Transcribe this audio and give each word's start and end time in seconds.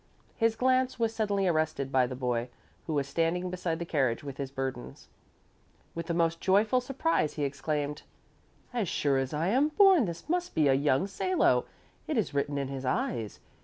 His 0.35 0.55
glance 0.55 0.97
was 0.97 1.13
suddenly 1.13 1.47
arrested 1.47 1.91
by 1.91 2.07
the 2.07 2.15
boy, 2.15 2.49
who 2.87 2.93
was 2.95 3.07
standing 3.07 3.51
beside 3.51 3.77
the 3.77 3.85
carriage 3.85 4.23
with 4.23 4.37
his 4.37 4.49
burdens. 4.49 5.09
With 5.93 6.07
the 6.07 6.15
most 6.15 6.41
joyful 6.41 6.81
surprise 6.81 7.33
he 7.35 7.43
exclaimed, 7.43 8.01
"As 8.73 8.89
sure 8.89 9.19
as 9.19 9.31
I 9.31 9.49
am 9.49 9.67
born 9.67 10.05
this 10.05 10.27
must 10.27 10.55
be 10.55 10.67
a 10.67 10.73
young 10.73 11.05
Salo. 11.05 11.65
It 12.07 12.17
is 12.17 12.33
written 12.33 12.57
in 12.57 12.67
his 12.67 12.83
eyes. 12.83 13.41